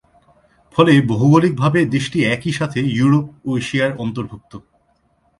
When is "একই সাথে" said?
2.25-2.79